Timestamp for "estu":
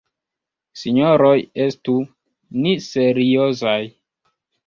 1.65-1.95